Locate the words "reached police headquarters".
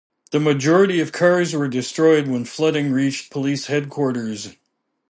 2.91-4.55